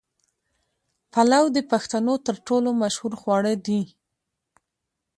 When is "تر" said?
2.27-2.35